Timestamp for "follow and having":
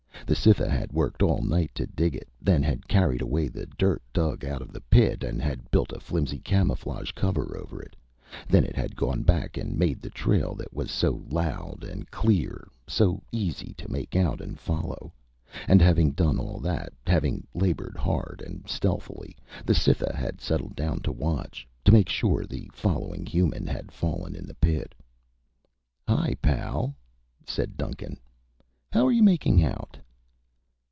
14.57-16.11